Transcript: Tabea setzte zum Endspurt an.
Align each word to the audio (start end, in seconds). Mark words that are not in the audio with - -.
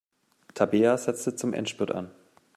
Tabea 0.55 0.97
setzte 0.97 1.35
zum 1.35 1.53
Endspurt 1.53 1.91
an. 1.91 2.09